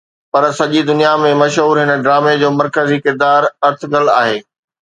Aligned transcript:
پر 0.31 0.43
سڄي 0.59 0.81
دنيا 0.89 1.11
۾ 1.25 1.31
مشهور 1.41 1.75
هن 1.81 1.89
ڊرامي 2.05 2.33
جو 2.43 2.49
مرڪزي 2.59 2.97
ڪردار 3.05 3.41
ارطغرل 3.67 4.07
آهي 4.21 4.37